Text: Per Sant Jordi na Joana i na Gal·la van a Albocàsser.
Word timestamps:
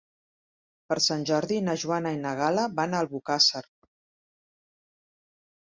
Per 0.91 0.95
Sant 1.07 1.25
Jordi 1.31 1.59
na 1.67 1.75
Joana 1.83 2.13
i 2.15 2.19
na 2.23 2.33
Gal·la 2.39 2.65
van 2.81 2.97
a 3.01 3.05
Albocàsser. 3.05 3.63